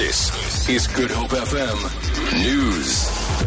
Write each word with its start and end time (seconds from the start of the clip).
This 0.00 0.66
is 0.66 0.86
Good 0.86 1.10
Hope 1.10 1.28
FM 1.28 1.76
News. 2.42 3.46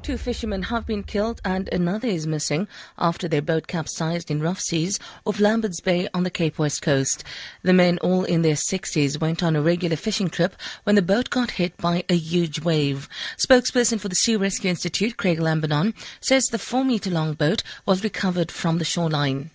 Two 0.00 0.16
fishermen 0.16 0.62
have 0.62 0.86
been 0.86 1.02
killed 1.02 1.42
and 1.44 1.68
another 1.68 2.08
is 2.08 2.26
missing 2.26 2.66
after 2.96 3.28
their 3.28 3.42
boat 3.42 3.66
capsized 3.66 4.30
in 4.30 4.40
rough 4.40 4.60
seas 4.60 4.98
off 5.26 5.40
Lambert's 5.40 5.82
Bay 5.82 6.08
on 6.14 6.22
the 6.22 6.30
Cape 6.30 6.58
West 6.58 6.80
coast. 6.80 7.22
The 7.64 7.74
men, 7.74 7.98
all 7.98 8.24
in 8.24 8.40
their 8.40 8.54
60s, 8.54 9.20
went 9.20 9.42
on 9.42 9.56
a 9.56 9.60
regular 9.60 9.96
fishing 9.96 10.30
trip 10.30 10.56
when 10.84 10.94
the 10.94 11.02
boat 11.02 11.28
got 11.28 11.50
hit 11.50 11.76
by 11.76 12.02
a 12.08 12.16
huge 12.16 12.62
wave. 12.62 13.06
Spokesperson 13.36 14.00
for 14.00 14.08
the 14.08 14.14
Sea 14.14 14.36
Rescue 14.36 14.70
Institute, 14.70 15.18
Craig 15.18 15.38
Lambinon, 15.38 15.92
says 16.22 16.44
the 16.44 16.58
four 16.58 16.82
metre 16.82 17.10
long 17.10 17.34
boat 17.34 17.62
was 17.84 18.02
recovered 18.02 18.50
from 18.50 18.78
the 18.78 18.86
shoreline. 18.86 19.50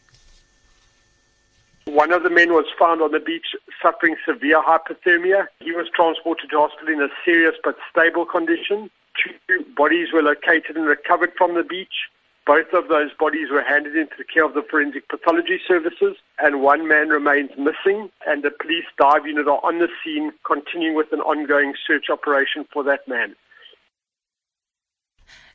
One 2.04 2.12
of 2.12 2.24
the 2.24 2.30
men 2.30 2.52
was 2.52 2.66
found 2.78 3.02
on 3.02 3.14
the 3.14 3.20
beach 3.22 3.56
suffering 3.82 4.18
severe 4.28 4.62
hypothermia. 4.62 5.48
He 5.62 5.72
was 5.72 5.88
transported 5.96 6.50
to 6.50 6.58
hospital 6.58 6.94
in 6.94 7.02
a 7.02 7.08
serious 7.24 7.56
but 7.64 7.78
stable 7.90 8.26
condition. 8.26 8.90
Two 9.16 9.64
bodies 9.78 10.10
were 10.12 10.22
located 10.22 10.76
and 10.76 10.86
recovered 10.86 11.32
from 11.38 11.56
the 11.56 11.64
beach. 11.64 12.12
Both 12.46 12.74
of 12.74 12.90
those 12.90 13.12
bodies 13.18 13.48
were 13.50 13.64
handed 13.64 13.96
into 13.96 14.16
the 14.18 14.26
care 14.26 14.44
of 14.44 14.54
the 14.54 14.64
forensic 14.70 15.08
pathology 15.08 15.62
services, 15.66 16.18
and 16.40 16.62
one 16.62 16.90
man 16.90 17.08
remains 17.08 17.52
missing. 17.58 18.10
And 18.28 18.44
the 18.44 18.52
police 18.52 18.84
dive 18.98 19.26
unit 19.26 19.48
are 19.48 19.64
on 19.64 19.80
the 19.80 19.88
scene, 20.04 20.34
continuing 20.46 20.98
with 20.98 21.14
an 21.14 21.22
ongoing 21.22 21.74
search 21.88 22.10
operation 22.10 22.66
for 22.74 22.84
that 22.84 23.08
man. 23.08 23.34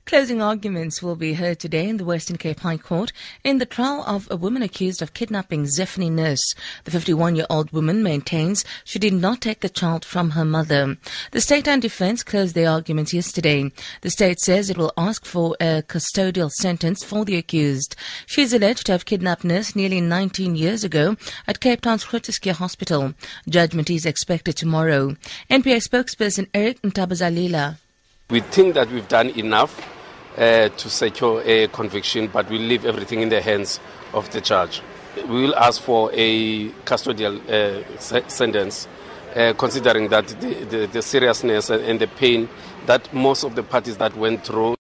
Closing 0.08 0.40
arguments 0.40 1.02
will 1.02 1.16
be 1.16 1.34
heard 1.34 1.60
today 1.60 1.86
in 1.86 1.98
the 1.98 2.04
Western 2.04 2.38
Cape 2.38 2.60
High 2.60 2.78
Court 2.78 3.12
in 3.44 3.58
the 3.58 3.66
trial 3.66 4.02
of 4.06 4.26
a 4.30 4.38
woman 4.38 4.62
accused 4.62 5.02
of 5.02 5.12
kidnapping 5.12 5.64
Zephany 5.64 6.10
Nurse. 6.10 6.54
The 6.84 6.90
51 6.90 7.36
year 7.36 7.44
old 7.50 7.70
woman 7.72 8.02
maintains 8.02 8.64
she 8.84 8.98
did 8.98 9.12
not 9.12 9.42
take 9.42 9.60
the 9.60 9.68
child 9.68 10.06
from 10.06 10.30
her 10.30 10.46
mother. 10.46 10.96
The 11.32 11.42
state 11.42 11.68
and 11.68 11.82
defense 11.82 12.22
closed 12.22 12.54
their 12.54 12.70
arguments 12.70 13.12
yesterday. 13.12 13.70
The 14.00 14.08
state 14.08 14.41
says 14.41 14.70
it 14.70 14.78
will 14.78 14.94
ask 14.96 15.27
for 15.27 15.55
a 15.60 15.83
custodial 15.83 16.50
sentence 16.52 17.05
for 17.05 17.27
the 17.27 17.36
accused. 17.36 17.94
She 18.24 18.40
is 18.40 18.55
alleged 18.55 18.86
to 18.86 18.92
have 18.92 19.05
kidnapped 19.05 19.44
Nurse 19.44 19.77
nearly 19.77 20.00
19 20.00 20.56
years 20.56 20.84
ago 20.84 21.16
at 21.46 21.61
Cape 21.61 21.83
Town's 21.83 22.06
Groote 22.06 22.33
Schuur 22.33 22.55
Hospital. 22.55 23.12
Judgment 23.46 23.90
is 23.90 24.06
expected 24.06 24.56
tomorrow. 24.56 25.16
NPA 25.50 25.86
spokesperson 25.86 26.48
Eric 26.55 26.80
Ntabazalila. 26.80 27.77
We 28.30 28.40
think 28.40 28.72
that 28.72 28.90
we've 28.90 29.08
done 29.08 29.28
enough 29.30 29.97
uh, 30.39 30.69
to 30.69 30.89
secure 30.89 31.42
a 31.44 31.67
conviction, 31.69 32.28
but 32.28 32.48
we 32.48 32.58
leave 32.58 32.84
everything 32.84 33.20
in 33.20 33.28
the 33.28 33.41
hands 33.41 33.81
of 34.14 34.31
the 34.31 34.41
judge. 34.41 34.80
We 35.28 35.42
will 35.42 35.56
ask 35.56 35.83
for 35.83 36.11
a 36.12 36.69
custodial 36.86 37.41
uh, 37.48 38.28
sentence, 38.28 38.86
uh, 39.34 39.53
considering 39.58 40.08
that 40.08 40.28
the, 40.28 40.55
the, 40.64 40.86
the 40.86 41.03
seriousness 41.03 41.70
and 41.70 41.98
the 41.98 42.06
pain 42.06 42.48
that 42.86 43.12
most 43.12 43.45
of 43.45 43.56
the 43.56 43.62
parties 43.62 43.97
that 43.97 44.17
went 44.17 44.45
through. 44.45 44.77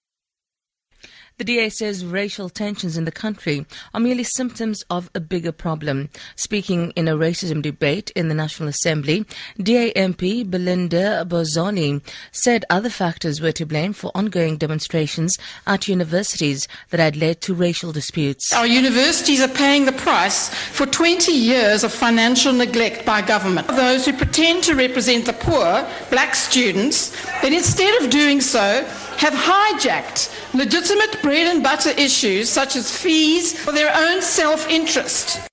The 1.38 1.44
DA 1.44 1.68
says 1.68 2.04
racial 2.04 2.48
tensions 2.48 2.96
in 2.96 3.04
the 3.04 3.12
country 3.12 3.64
are 3.94 4.00
merely 4.00 4.24
symptoms 4.24 4.82
of 4.90 5.08
a 5.14 5.20
bigger 5.20 5.52
problem. 5.52 6.10
Speaking 6.34 6.90
in 6.96 7.06
a 7.06 7.14
racism 7.16 7.62
debate 7.62 8.10
in 8.16 8.26
the 8.26 8.34
National 8.34 8.68
Assembly, 8.68 9.24
DA 9.56 9.92
MP 9.92 10.44
Belinda 10.44 11.24
Bozzoli 11.28 12.02
said 12.32 12.64
other 12.68 12.90
factors 12.90 13.40
were 13.40 13.52
to 13.52 13.64
blame 13.64 13.92
for 13.92 14.10
ongoing 14.16 14.56
demonstrations 14.56 15.38
at 15.64 15.86
universities 15.86 16.66
that 16.90 16.98
had 16.98 17.16
led 17.16 17.40
to 17.42 17.54
racial 17.54 17.92
disputes. 17.92 18.52
Our 18.52 18.66
universities 18.66 19.40
are 19.40 19.46
paying 19.46 19.84
the 19.84 19.92
price 19.92 20.48
for 20.48 20.86
20 20.86 21.30
years 21.30 21.84
of 21.84 21.92
financial 21.92 22.52
neglect 22.52 23.06
by 23.06 23.22
government. 23.22 23.68
Those 23.68 24.06
who 24.06 24.12
pretend 24.12 24.64
to 24.64 24.74
represent 24.74 25.26
the 25.26 25.34
poor, 25.34 25.88
black 26.10 26.34
students, 26.34 27.14
but 27.40 27.52
instead 27.52 28.02
of 28.02 28.10
doing 28.10 28.40
so, 28.40 28.84
have 29.18 29.34
hijacked 29.34 30.32
legitimate 30.54 31.20
bread 31.22 31.46
and 31.46 31.62
butter 31.62 31.90
issues 31.90 32.48
such 32.48 32.76
as 32.76 32.96
fees 32.96 33.58
for 33.58 33.72
their 33.72 33.94
own 33.94 34.22
self 34.22 34.68
interest. 34.68 35.48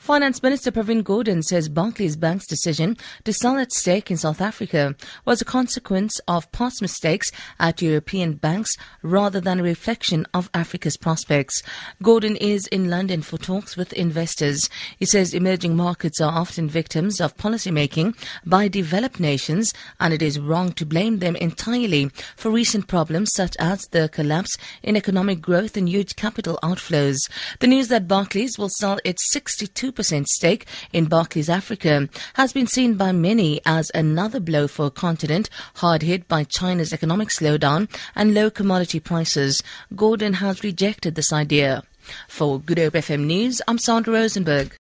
Finance 0.00 0.42
Minister 0.42 0.72
Pravin 0.72 1.02
Gordhan 1.02 1.44
says 1.44 1.68
Barclays 1.68 2.16
Bank's 2.16 2.46
decision 2.46 2.96
to 3.24 3.34
sell 3.34 3.58
its 3.58 3.78
stake 3.78 4.10
in 4.10 4.16
South 4.16 4.40
Africa 4.40 4.96
was 5.26 5.42
a 5.42 5.44
consequence 5.44 6.18
of 6.26 6.50
past 6.52 6.80
mistakes 6.80 7.30
at 7.58 7.82
European 7.82 8.32
banks 8.32 8.70
rather 9.02 9.42
than 9.42 9.60
a 9.60 9.62
reflection 9.62 10.26
of 10.32 10.48
Africa's 10.54 10.96
prospects. 10.96 11.62
Gordhan 12.02 12.38
is 12.40 12.66
in 12.68 12.88
London 12.88 13.20
for 13.20 13.36
talks 13.36 13.76
with 13.76 13.92
investors. 13.92 14.70
He 14.98 15.04
says 15.04 15.34
emerging 15.34 15.76
markets 15.76 16.18
are 16.18 16.32
often 16.32 16.66
victims 16.66 17.20
of 17.20 17.36
policymaking 17.36 18.16
by 18.46 18.68
developed 18.68 19.20
nations 19.20 19.70
and 20.00 20.14
it 20.14 20.22
is 20.22 20.40
wrong 20.40 20.72
to 20.72 20.86
blame 20.86 21.18
them 21.18 21.36
entirely 21.36 22.10
for 22.36 22.50
recent 22.50 22.88
problems 22.88 23.32
such 23.34 23.54
as 23.60 23.82
the 23.90 24.08
collapse 24.08 24.56
in 24.82 24.96
economic 24.96 25.42
growth 25.42 25.76
and 25.76 25.90
huge 25.90 26.16
capital 26.16 26.58
outflows. 26.62 27.18
The 27.58 27.66
news 27.66 27.88
that 27.88 28.08
Barclays 28.08 28.58
will 28.58 28.70
sell 28.70 28.98
its 29.04 29.30
62 29.30 29.89
percent 29.92 30.28
stake 30.28 30.66
in 30.92 31.06
Barclays 31.06 31.48
Africa 31.48 32.08
has 32.34 32.52
been 32.52 32.66
seen 32.66 32.94
by 32.94 33.12
many 33.12 33.60
as 33.66 33.90
another 33.94 34.40
blow 34.40 34.68
for 34.68 34.86
a 34.86 34.90
continent 34.90 35.48
hard 35.76 36.02
hit 36.02 36.28
by 36.28 36.44
China's 36.44 36.92
economic 36.92 37.28
slowdown 37.28 37.88
and 38.14 38.34
low 38.34 38.50
commodity 38.50 39.00
prices. 39.00 39.62
Gordhan 39.94 40.34
has 40.34 40.64
rejected 40.64 41.14
this 41.14 41.32
idea. 41.32 41.82
For 42.28 42.58
Good 42.58 42.78
Hope 42.78 42.94
FM 42.94 43.26
News, 43.26 43.60
I'm 43.68 43.78
Sandra 43.78 44.14
Rosenberg. 44.14 44.76